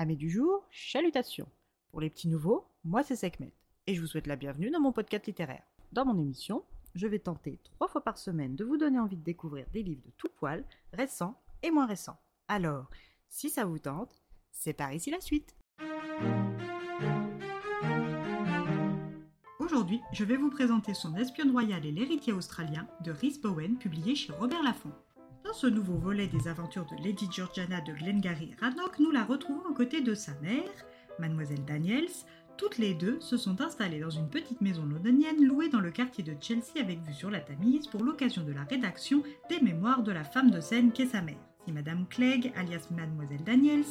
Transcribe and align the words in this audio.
Amis 0.00 0.16
du 0.16 0.30
jour, 0.30 0.64
chalutations. 0.70 1.48
Pour 1.90 2.00
les 2.00 2.08
petits 2.08 2.28
nouveaux, 2.28 2.68
moi 2.84 3.02
c'est 3.02 3.16
Sekhmet 3.16 3.52
et 3.88 3.96
je 3.96 4.00
vous 4.00 4.06
souhaite 4.06 4.28
la 4.28 4.36
bienvenue 4.36 4.70
dans 4.70 4.78
mon 4.78 4.92
podcast 4.92 5.26
littéraire. 5.26 5.64
Dans 5.90 6.04
mon 6.04 6.16
émission, 6.16 6.62
je 6.94 7.08
vais 7.08 7.18
tenter 7.18 7.58
trois 7.64 7.88
fois 7.88 8.04
par 8.04 8.16
semaine 8.16 8.54
de 8.54 8.64
vous 8.64 8.76
donner 8.76 9.00
envie 9.00 9.16
de 9.16 9.24
découvrir 9.24 9.66
des 9.72 9.82
livres 9.82 10.04
de 10.06 10.12
tout 10.16 10.28
poil, 10.36 10.64
récents 10.92 11.42
et 11.64 11.72
moins 11.72 11.86
récents. 11.86 12.20
Alors, 12.46 12.88
si 13.28 13.50
ça 13.50 13.64
vous 13.64 13.80
tente, 13.80 14.22
c'est 14.52 14.72
par 14.72 14.92
ici 14.92 15.10
la 15.10 15.20
suite. 15.20 15.56
Aujourd'hui, 19.58 20.00
je 20.12 20.24
vais 20.24 20.36
vous 20.36 20.50
présenter 20.50 20.94
Son 20.94 21.16
espionne 21.16 21.50
royale 21.50 21.84
et 21.84 21.90
l'héritier 21.90 22.32
australien 22.32 22.86
de 23.02 23.10
Rhys 23.10 23.40
Bowen, 23.42 23.76
publié 23.78 24.14
chez 24.14 24.32
Robert 24.32 24.62
Laffont. 24.62 24.92
Dans 25.48 25.54
ce 25.54 25.66
nouveau 25.66 25.94
volet 25.94 26.26
des 26.26 26.46
aventures 26.46 26.84
de 26.84 27.02
Lady 27.02 27.26
Georgiana 27.32 27.80
de 27.80 27.94
Glengarry 27.94 28.54
Rannoch, 28.60 28.98
nous 28.98 29.10
la 29.10 29.24
retrouvons 29.24 29.66
aux 29.70 29.72
côtés 29.72 30.02
de 30.02 30.12
sa 30.12 30.32
mère, 30.42 30.68
Mademoiselle 31.18 31.64
Daniels. 31.64 32.10
Toutes 32.58 32.76
les 32.76 32.92
deux 32.92 33.18
se 33.22 33.38
sont 33.38 33.62
installées 33.62 34.00
dans 34.00 34.10
une 34.10 34.28
petite 34.28 34.60
maison 34.60 34.84
londonienne 34.84 35.42
louée 35.42 35.70
dans 35.70 35.80
le 35.80 35.90
quartier 35.90 36.22
de 36.22 36.36
Chelsea 36.38 36.78
avec 36.78 37.00
vue 37.00 37.14
sur 37.14 37.30
la 37.30 37.40
Tamise 37.40 37.86
pour 37.86 38.04
l'occasion 38.04 38.42
de 38.42 38.52
la 38.52 38.64
rédaction 38.64 39.22
des 39.48 39.60
mémoires 39.60 40.02
de 40.02 40.12
la 40.12 40.22
femme 40.22 40.50
de 40.50 40.60
scène 40.60 40.92
qu'est 40.92 41.06
sa 41.06 41.22
mère. 41.22 41.40
Si 41.64 41.72
Madame 41.72 42.06
Clegg, 42.08 42.52
alias 42.54 42.86
Mademoiselle 42.90 43.42
Daniels, 43.42 43.86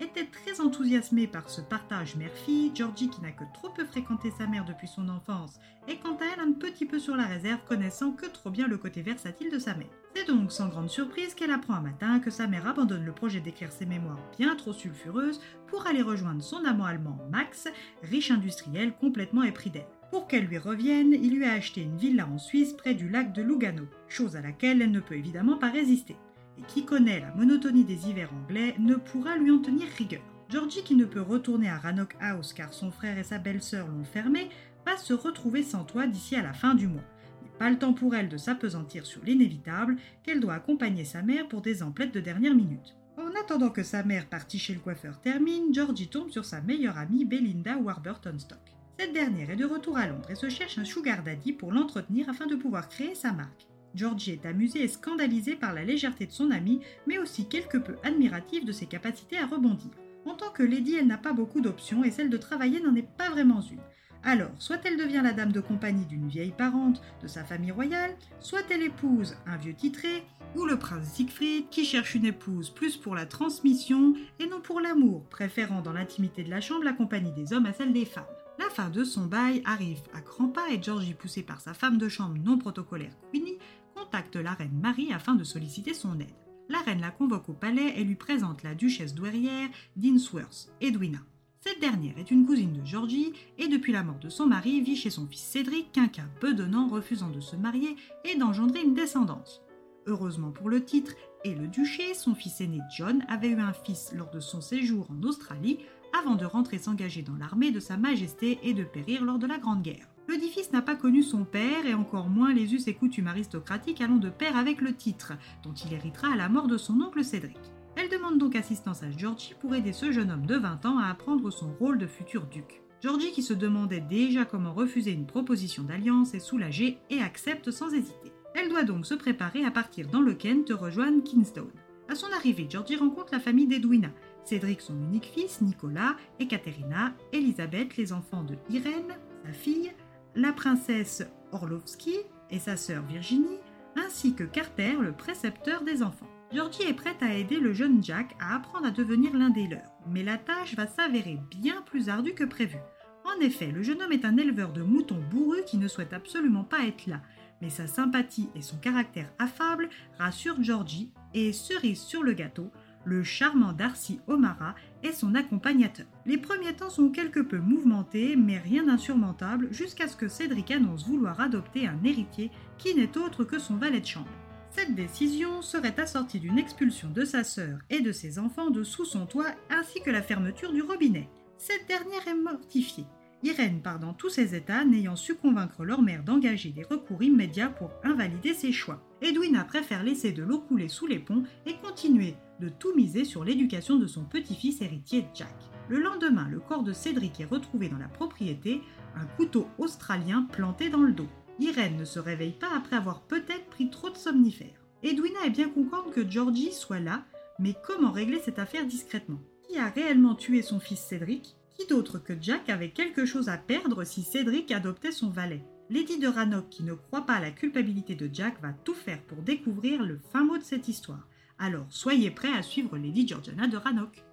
était 0.00 0.26
très 0.26 0.60
enthousiasmée 0.60 1.28
par 1.28 1.48
ce 1.48 1.60
partage 1.60 2.16
mère-fille, 2.16 2.72
Georgie, 2.74 3.08
qui 3.08 3.20
n'a 3.20 3.30
que 3.30 3.44
trop 3.54 3.68
peu 3.70 3.84
fréquenté 3.84 4.32
sa 4.36 4.48
mère 4.48 4.64
depuis 4.64 4.88
son 4.88 5.08
enfance, 5.08 5.60
est 5.86 5.98
quant 5.98 6.16
à 6.16 6.34
elle 6.34 6.40
un 6.40 6.52
petit 6.52 6.86
peu 6.86 6.98
sur 6.98 7.16
la 7.16 7.26
réserve, 7.26 7.60
connaissant 7.68 8.10
que 8.10 8.26
trop 8.26 8.50
bien 8.50 8.66
le 8.66 8.78
côté 8.78 9.02
versatile 9.02 9.50
de 9.52 9.58
sa 9.58 9.74
mère. 9.74 9.86
Donc 10.28 10.52
sans 10.52 10.68
grande 10.68 10.90
surprise 10.90 11.34
qu'elle 11.34 11.50
apprend 11.50 11.74
un 11.74 11.80
matin 11.80 12.20
que 12.20 12.30
sa 12.30 12.46
mère 12.46 12.66
abandonne 12.66 13.04
le 13.04 13.12
projet 13.12 13.40
d'écrire 13.40 13.72
ses 13.72 13.86
mémoires 13.86 14.20
bien 14.38 14.54
trop 14.56 14.74
sulfureuses 14.74 15.40
pour 15.66 15.86
aller 15.86 16.02
rejoindre 16.02 16.42
son 16.42 16.64
amant 16.66 16.84
allemand 16.84 17.18
Max, 17.30 17.66
riche 18.02 18.30
industriel 18.30 18.92
complètement 18.92 19.42
épris 19.42 19.70
d'elle. 19.70 19.88
Pour 20.10 20.26
qu'elle 20.26 20.44
lui 20.44 20.58
revienne, 20.58 21.14
il 21.14 21.36
lui 21.36 21.46
a 21.46 21.52
acheté 21.52 21.80
une 21.80 21.96
villa 21.96 22.28
en 22.28 22.36
Suisse 22.36 22.74
près 22.74 22.94
du 22.94 23.08
lac 23.08 23.32
de 23.32 23.40
Lugano, 23.40 23.84
chose 24.06 24.36
à 24.36 24.42
laquelle 24.42 24.82
elle 24.82 24.90
ne 24.90 25.00
peut 25.00 25.16
évidemment 25.16 25.56
pas 25.56 25.70
résister 25.70 26.16
et 26.58 26.62
qui 26.62 26.84
connaît 26.84 27.20
la 27.20 27.34
monotonie 27.34 27.84
des 27.84 28.08
hivers 28.08 28.32
anglais 28.34 28.74
ne 28.78 28.96
pourra 28.96 29.36
lui 29.36 29.50
en 29.50 29.58
tenir 29.58 29.86
rigueur. 29.96 30.22
Georgie, 30.50 30.82
qui 30.82 30.94
ne 30.94 31.04
peut 31.04 31.22
retourner 31.22 31.68
à 31.68 31.78
Rannoch 31.78 32.16
House 32.20 32.52
car 32.52 32.72
son 32.72 32.90
frère 32.90 33.18
et 33.18 33.24
sa 33.24 33.38
belle-sœur 33.38 33.86
l'ont 33.86 34.04
fermé, 34.04 34.48
va 34.84 34.96
se 34.96 35.12
retrouver 35.12 35.62
sans 35.62 35.84
toit 35.84 36.06
d'ici 36.06 36.36
à 36.36 36.42
la 36.42 36.52
fin 36.52 36.74
du 36.74 36.86
mois. 36.86 37.04
Mais 37.42 37.50
pas 37.58 37.70
le 37.70 37.78
temps 37.78 37.92
pour 37.92 38.14
elle 38.14 38.28
de 38.28 38.36
s'apesantir 38.36 39.06
sur 39.06 39.22
l'inévitable 39.24 39.96
qu'elle 40.22 40.40
doit 40.40 40.54
accompagner 40.54 41.04
sa 41.04 41.22
mère 41.22 41.48
pour 41.48 41.60
des 41.60 41.82
emplettes 41.82 42.14
de 42.14 42.20
dernière 42.20 42.54
minute. 42.54 42.96
En 43.16 43.40
attendant 43.40 43.70
que 43.70 43.82
sa 43.82 44.04
mère 44.04 44.28
partie 44.28 44.58
chez 44.58 44.74
le 44.74 44.80
coiffeur 44.80 45.20
termine, 45.20 45.74
Georgie 45.74 46.08
tombe 46.08 46.30
sur 46.30 46.44
sa 46.44 46.60
meilleure 46.60 46.98
amie 46.98 47.24
Belinda 47.24 47.76
Warburton 47.76 48.38
Stock. 48.38 48.60
Cette 48.98 49.12
dernière 49.12 49.50
est 49.50 49.56
de 49.56 49.64
retour 49.64 49.96
à 49.96 50.06
Londres 50.06 50.30
et 50.30 50.34
se 50.34 50.48
cherche 50.48 50.78
un 50.78 50.84
sugar 50.84 51.22
daddy 51.22 51.52
pour 51.52 51.72
l'entretenir 51.72 52.28
afin 52.28 52.46
de 52.46 52.56
pouvoir 52.56 52.88
créer 52.88 53.14
sa 53.14 53.32
marque. 53.32 53.66
Georgie 53.94 54.32
est 54.32 54.46
amusée 54.46 54.82
et 54.82 54.88
scandalisée 54.88 55.56
par 55.56 55.74
la 55.74 55.84
légèreté 55.84 56.26
de 56.26 56.32
son 56.32 56.50
amie, 56.50 56.80
mais 57.06 57.18
aussi 57.18 57.48
quelque 57.48 57.78
peu 57.78 57.96
admirative 58.04 58.64
de 58.64 58.72
ses 58.72 58.86
capacités 58.86 59.38
à 59.38 59.46
rebondir. 59.46 59.90
En 60.26 60.34
tant 60.34 60.50
que 60.50 60.62
lady, 60.62 60.94
elle 60.94 61.06
n'a 61.06 61.18
pas 61.18 61.32
beaucoup 61.32 61.60
d'options 61.60 62.04
et 62.04 62.10
celle 62.10 62.30
de 62.30 62.36
travailler 62.36 62.80
n'en 62.80 62.94
est 62.94 63.08
pas 63.16 63.30
vraiment 63.30 63.60
une. 63.62 63.80
Alors, 64.28 64.50
soit 64.58 64.84
elle 64.84 64.98
devient 64.98 65.22
la 65.24 65.32
dame 65.32 65.52
de 65.52 65.60
compagnie 65.60 66.04
d'une 66.04 66.28
vieille 66.28 66.52
parente 66.52 67.00
de 67.22 67.26
sa 67.26 67.44
famille 67.44 67.70
royale, 67.70 68.14
soit 68.40 68.70
elle 68.70 68.82
épouse 68.82 69.34
un 69.46 69.56
vieux 69.56 69.72
titré, 69.72 70.22
ou 70.54 70.66
le 70.66 70.78
prince 70.78 71.14
Siegfried 71.14 71.70
qui 71.70 71.86
cherche 71.86 72.14
une 72.14 72.26
épouse 72.26 72.68
plus 72.68 72.98
pour 72.98 73.14
la 73.14 73.24
transmission 73.24 74.12
et 74.38 74.46
non 74.46 74.60
pour 74.60 74.82
l'amour, 74.82 75.24
préférant 75.30 75.80
dans 75.80 75.94
l'intimité 75.94 76.44
de 76.44 76.50
la 76.50 76.60
chambre 76.60 76.84
la 76.84 76.92
compagnie 76.92 77.32
des 77.32 77.54
hommes 77.54 77.64
à 77.64 77.72
celle 77.72 77.94
des 77.94 78.04
femmes. 78.04 78.26
La 78.58 78.68
fin 78.68 78.90
de 78.90 79.02
son 79.02 79.24
bail 79.24 79.62
arrive 79.64 80.02
à 80.12 80.20
grands 80.20 80.52
et 80.70 80.82
Georgie, 80.82 81.14
poussée 81.14 81.42
par 81.42 81.62
sa 81.62 81.72
femme 81.72 81.96
de 81.96 82.10
chambre 82.10 82.36
non 82.44 82.58
protocolaire 82.58 83.16
Queenie, 83.32 83.56
contacte 83.94 84.36
la 84.36 84.52
reine 84.52 84.78
Marie 84.78 85.10
afin 85.10 85.36
de 85.36 85.44
solliciter 85.44 85.94
son 85.94 86.20
aide. 86.20 86.28
La 86.68 86.80
reine 86.80 87.00
la 87.00 87.10
convoque 87.10 87.48
au 87.48 87.54
palais 87.54 87.94
et 87.96 88.04
lui 88.04 88.14
présente 88.14 88.62
la 88.62 88.74
duchesse 88.74 89.14
douairière 89.14 89.70
d'Insworth, 89.96 90.68
Edwina. 90.82 91.20
Cette 91.60 91.80
dernière 91.80 92.16
est 92.18 92.30
une 92.30 92.46
cousine 92.46 92.72
de 92.72 92.84
Georgie 92.84 93.32
et 93.58 93.66
depuis 93.66 93.92
la 93.92 94.04
mort 94.04 94.18
de 94.20 94.28
son 94.28 94.46
mari 94.46 94.80
vit 94.80 94.94
chez 94.94 95.10
son 95.10 95.26
fils 95.26 95.40
Cédric 95.40 95.90
qu'un 95.90 96.06
cas 96.06 96.28
bedonnant 96.40 96.86
refusant 96.86 97.30
de 97.30 97.40
se 97.40 97.56
marier 97.56 97.96
et 98.24 98.36
d'engendrer 98.36 98.82
une 98.82 98.94
descendance. 98.94 99.60
Heureusement 100.06 100.52
pour 100.52 100.70
le 100.70 100.84
titre 100.84 101.12
et 101.44 101.54
le 101.54 101.66
duché, 101.66 102.14
son 102.14 102.36
fils 102.36 102.60
aîné 102.60 102.78
John 102.96 103.24
avait 103.28 103.48
eu 103.48 103.58
un 103.58 103.72
fils 103.72 104.12
lors 104.14 104.30
de 104.30 104.38
son 104.38 104.60
séjour 104.60 105.08
en 105.10 105.20
Australie 105.24 105.78
avant 106.18 106.36
de 106.36 106.46
rentrer 106.46 106.78
s'engager 106.78 107.22
dans 107.22 107.36
l'armée 107.36 107.72
de 107.72 107.80
Sa 107.80 107.96
Majesté 107.96 108.60
et 108.62 108.72
de 108.72 108.84
périr 108.84 109.24
lors 109.24 109.38
de 109.38 109.46
la 109.46 109.58
Grande 109.58 109.82
Guerre. 109.82 110.08
L'Oedifice 110.28 110.72
n'a 110.72 110.82
pas 110.82 110.94
connu 110.94 111.22
son 111.24 111.44
père 111.44 111.86
et 111.86 111.94
encore 111.94 112.28
moins 112.28 112.54
les 112.54 112.72
us 112.72 112.86
et 112.86 112.94
coutumes 112.94 113.26
aristocratiques 113.26 114.00
allant 114.00 114.16
de 114.16 114.30
pair 114.30 114.56
avec 114.56 114.80
le 114.80 114.94
titre, 114.94 115.32
dont 115.64 115.72
il 115.72 115.92
héritera 115.92 116.32
à 116.32 116.36
la 116.36 116.48
mort 116.48 116.68
de 116.68 116.78
son 116.78 117.00
oncle 117.00 117.24
Cédric. 117.24 117.58
Elle 118.00 118.08
demande 118.08 118.38
donc 118.38 118.54
assistance 118.54 119.02
à 119.02 119.10
Georgie 119.10 119.54
pour 119.58 119.74
aider 119.74 119.92
ce 119.92 120.12
jeune 120.12 120.30
homme 120.30 120.46
de 120.46 120.54
20 120.54 120.86
ans 120.86 120.98
à 120.98 121.08
apprendre 121.08 121.50
son 121.50 121.72
rôle 121.80 121.98
de 121.98 122.06
futur 122.06 122.46
duc. 122.46 122.80
Georgie, 123.02 123.32
qui 123.32 123.42
se 123.42 123.52
demandait 123.52 124.00
déjà 124.00 124.44
comment 124.44 124.72
refuser 124.72 125.10
une 125.10 125.26
proposition 125.26 125.82
d'alliance, 125.82 126.32
est 126.32 126.38
soulagée 126.38 126.98
et 127.10 127.20
accepte 127.20 127.72
sans 127.72 127.92
hésiter. 127.92 128.32
Elle 128.54 128.68
doit 128.68 128.84
donc 128.84 129.04
se 129.04 129.14
préparer 129.14 129.64
à 129.64 129.72
partir 129.72 130.06
dans 130.06 130.20
le 130.20 130.34
Kent 130.34 130.70
rejoindre 130.70 131.24
Kingstone. 131.24 131.72
À 132.08 132.14
son 132.14 132.28
arrivée, 132.36 132.68
Georgie 132.70 132.94
rencontre 132.94 133.32
la 133.32 133.40
famille 133.40 133.66
d'Edwina, 133.66 134.10
Cédric 134.44 134.80
son 134.80 134.96
unique 135.02 135.32
fils, 135.34 135.60
Nicolas, 135.60 136.14
et 136.38 136.46
Katerina, 136.46 137.14
Elisabeth, 137.32 137.96
les 137.96 138.12
enfants 138.12 138.44
de 138.44 138.54
Irène, 138.70 139.16
sa 139.44 139.52
fille, 139.52 139.92
la 140.36 140.52
princesse 140.52 141.24
Orlovski 141.50 142.14
et 142.50 142.60
sa 142.60 142.76
sœur 142.76 143.02
Virginie, 143.06 143.58
ainsi 143.96 144.34
que 144.34 144.44
Carter, 144.44 144.94
le 145.00 145.10
précepteur 145.10 145.82
des 145.82 146.04
enfants. 146.04 146.30
Georgie 146.50 146.84
est 146.88 146.94
prête 146.94 147.22
à 147.22 147.34
aider 147.34 147.60
le 147.60 147.74
jeune 147.74 148.02
Jack 148.02 148.34
à 148.40 148.56
apprendre 148.56 148.86
à 148.86 148.90
devenir 148.90 149.36
l'un 149.36 149.50
des 149.50 149.66
leurs, 149.66 149.92
mais 150.08 150.22
la 150.22 150.38
tâche 150.38 150.74
va 150.74 150.86
s'avérer 150.86 151.38
bien 151.50 151.82
plus 151.82 152.08
ardue 152.08 152.32
que 152.32 152.44
prévu. 152.44 152.78
En 153.26 153.38
effet, 153.42 153.70
le 153.70 153.82
jeune 153.82 154.00
homme 154.00 154.12
est 154.12 154.24
un 154.24 154.38
éleveur 154.38 154.72
de 154.72 154.80
moutons 154.80 155.22
bourrus 155.30 155.64
qui 155.66 155.76
ne 155.76 155.88
souhaite 155.88 156.14
absolument 156.14 156.64
pas 156.64 156.86
être 156.86 157.06
là, 157.06 157.20
mais 157.60 157.68
sa 157.68 157.86
sympathie 157.86 158.48
et 158.54 158.62
son 158.62 158.78
caractère 158.78 159.30
affable 159.38 159.90
rassurent 160.18 160.62
Georgie 160.62 161.12
et, 161.34 161.52
cerise 161.52 162.00
sur 162.00 162.22
le 162.22 162.32
gâteau, 162.32 162.70
le 163.04 163.22
charmant 163.22 163.74
Darcy 163.74 164.20
O'Mara 164.26 164.74
est 165.02 165.12
son 165.12 165.34
accompagnateur. 165.34 166.06
Les 166.24 166.38
premiers 166.38 166.74
temps 166.74 166.88
sont 166.88 167.10
quelque 167.10 167.40
peu 167.40 167.58
mouvementés, 167.58 168.36
mais 168.36 168.56
rien 168.56 168.84
d'insurmontable, 168.84 169.68
jusqu'à 169.70 170.08
ce 170.08 170.16
que 170.16 170.28
Cédric 170.28 170.70
annonce 170.70 171.06
vouloir 171.06 171.40
adopter 171.40 171.86
un 171.86 172.02
héritier 172.04 172.50
qui 172.78 172.94
n'est 172.94 173.18
autre 173.18 173.44
que 173.44 173.58
son 173.58 173.76
valet 173.76 174.00
de 174.00 174.06
chambre. 174.06 174.30
Cette 174.70 174.94
décision 174.94 175.62
serait 175.62 175.98
assortie 175.98 176.40
d'une 176.40 176.58
expulsion 176.58 177.10
de 177.10 177.24
sa 177.24 177.42
sœur 177.42 177.78
et 177.90 178.00
de 178.00 178.12
ses 178.12 178.38
enfants 178.38 178.70
de 178.70 178.84
sous 178.84 179.04
son 179.04 179.26
toit, 179.26 179.54
ainsi 179.70 180.00
que 180.02 180.10
la 180.10 180.22
fermeture 180.22 180.72
du 180.72 180.82
robinet. 180.82 181.28
Cette 181.56 181.88
dernière 181.88 182.28
est 182.28 182.34
mortifiée. 182.34 183.06
Irène 183.44 183.80
part 183.80 184.00
dans 184.00 184.14
tous 184.14 184.30
ses 184.30 184.54
états, 184.54 184.84
n'ayant 184.84 185.14
su 185.14 185.36
convaincre 185.36 185.84
leur 185.84 186.02
mère 186.02 186.24
d'engager 186.24 186.70
des 186.70 186.82
recours 186.82 187.22
immédiats 187.22 187.68
pour 187.68 187.90
invalider 188.02 188.52
ses 188.52 188.72
choix. 188.72 189.00
Edwina 189.22 189.64
préfère 189.64 190.02
laisser 190.02 190.32
de 190.32 190.42
l'eau 190.42 190.58
couler 190.58 190.88
sous 190.88 191.06
les 191.06 191.20
ponts 191.20 191.44
et 191.64 191.76
continuer 191.76 192.34
de 192.60 192.68
tout 192.68 192.94
miser 192.96 193.24
sur 193.24 193.44
l'éducation 193.44 193.96
de 193.96 194.06
son 194.06 194.24
petit-fils 194.24 194.80
héritier 194.82 195.24
Jack. 195.34 195.54
Le 195.88 196.00
lendemain, 196.00 196.48
le 196.48 196.58
corps 196.58 196.82
de 196.82 196.92
Cédric 196.92 197.40
est 197.40 197.44
retrouvé 197.44 197.88
dans 197.88 197.98
la 197.98 198.08
propriété, 198.08 198.82
un 199.16 199.24
couteau 199.36 199.68
australien 199.78 200.46
planté 200.52 200.90
dans 200.90 201.02
le 201.02 201.12
dos. 201.12 201.28
Irène 201.58 201.96
ne 201.96 202.04
se 202.04 202.18
réveille 202.18 202.52
pas 202.52 202.70
après 202.76 202.96
avoir 202.96 203.22
peut-être 203.22 203.66
pris 203.70 203.90
trop 203.90 204.10
de 204.10 204.16
somnifères. 204.16 204.86
Edwina 205.02 205.44
est 205.44 205.50
bien 205.50 205.68
contente 205.68 206.12
que 206.12 206.28
Georgie 206.28 206.72
soit 206.72 207.00
là, 207.00 207.24
mais 207.58 207.74
comment 207.84 208.12
régler 208.12 208.38
cette 208.38 208.58
affaire 208.58 208.86
discrètement? 208.86 209.40
Qui 209.68 209.78
a 209.78 209.88
réellement 209.88 210.34
tué 210.34 210.62
son 210.62 210.80
fils 210.80 211.00
Cédric? 211.00 211.56
Qui 211.76 211.86
d'autre 211.86 212.18
que 212.18 212.32
Jack 212.40 212.68
avait 212.68 212.90
quelque 212.90 213.24
chose 213.24 213.48
à 213.48 213.56
perdre 213.56 214.04
si 214.04 214.22
Cédric 214.22 214.72
adoptait 214.72 215.12
son 215.12 215.30
valet? 215.30 215.64
Lady 215.90 216.18
de 216.18 216.28
Rannoch, 216.28 216.68
qui 216.68 216.82
ne 216.82 216.94
croit 216.94 217.24
pas 217.24 217.34
à 217.34 217.40
la 217.40 217.50
culpabilité 217.50 218.14
de 218.14 218.28
Jack, 218.32 218.60
va 218.60 218.72
tout 218.72 218.94
faire 218.94 219.22
pour 219.22 219.38
découvrir 219.42 220.02
le 220.02 220.18
fin 220.32 220.44
mot 220.44 220.58
de 220.58 220.62
cette 220.62 220.88
histoire. 220.88 221.26
Alors 221.58 221.86
soyez 221.88 222.30
prêts 222.30 222.52
à 222.52 222.62
suivre 222.62 222.96
Lady 222.96 223.26
Georgiana 223.26 223.66
de 223.66 223.76
Rannoch. 223.76 224.24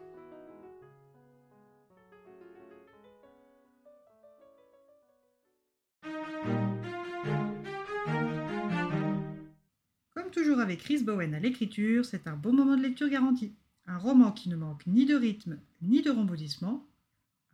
Avec 10.53 10.81
Chris 10.81 11.03
Bowen 11.03 11.33
à 11.33 11.39
l'écriture, 11.39 12.05
c'est 12.05 12.27
un 12.27 12.35
bon 12.35 12.53
moment 12.53 12.77
de 12.77 12.81
lecture 12.83 13.09
garanti. 13.09 13.53
Un 13.87 13.97
roman 13.97 14.31
qui 14.31 14.47
ne 14.47 14.55
manque 14.55 14.85
ni 14.85 15.05
de 15.05 15.15
rythme 15.15 15.57
ni 15.81 16.01
de 16.01 16.11
rebondissement. 16.11 16.87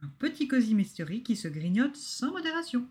Un 0.02 0.10
petit 0.20 0.48
cosy 0.48 0.76
mystery 0.76 1.24
qui 1.24 1.36
se 1.36 1.48
grignote 1.48 1.96
sans 1.96 2.32
modération. 2.32 2.88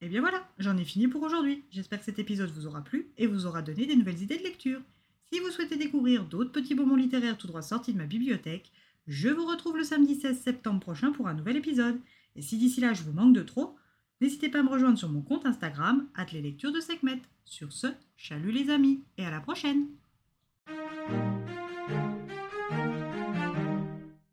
Et 0.00 0.08
bien 0.08 0.20
voilà, 0.20 0.48
j'en 0.58 0.76
ai 0.76 0.84
fini 0.84 1.06
pour 1.06 1.22
aujourd'hui. 1.22 1.64
J'espère 1.70 2.00
que 2.00 2.04
cet 2.04 2.18
épisode 2.18 2.50
vous 2.50 2.66
aura 2.66 2.82
plu 2.82 3.10
et 3.16 3.26
vous 3.26 3.46
aura 3.46 3.62
donné 3.62 3.86
des 3.86 3.96
nouvelles 3.96 4.22
idées 4.22 4.38
de 4.38 4.42
lecture. 4.42 4.80
Si 5.32 5.38
vous 5.38 5.50
souhaitez 5.50 5.76
découvrir 5.76 6.24
d'autres 6.24 6.52
petits 6.52 6.74
moments 6.74 6.96
littéraires 6.96 7.38
tout 7.38 7.46
droit 7.46 7.62
sortis 7.62 7.92
de 7.92 7.98
ma 7.98 8.06
bibliothèque, 8.06 8.72
Je 9.06 9.30
vous 9.30 9.46
retrouve 9.46 9.78
le 9.78 9.84
samedi 9.84 10.16
16 10.16 10.38
septembre 10.38 10.80
prochain 10.80 11.12
pour 11.12 11.28
un 11.28 11.34
nouvel 11.34 11.56
épisode. 11.56 11.98
Et 12.36 12.42
si 12.42 12.58
d'ici 12.58 12.82
là 12.82 12.92
je 12.92 13.04
vous 13.04 13.12
manque 13.12 13.34
de 13.34 13.42
trop, 13.42 13.74
N'hésitez 14.20 14.48
pas 14.48 14.60
à 14.60 14.62
me 14.62 14.68
rejoindre 14.68 14.98
sur 14.98 15.08
mon 15.08 15.22
compte 15.22 15.46
Instagram, 15.46 16.06
at 16.14 16.26
les 16.32 16.42
lectures 16.42 16.72
de 16.72 16.80
Sekhmet. 16.80 17.22
Sur 17.44 17.72
ce, 17.72 17.86
chalut 18.16 18.52
les 18.52 18.70
amis 18.70 19.02
et 19.16 19.24
à 19.24 19.30
la 19.30 19.40
prochaine! 19.40 19.86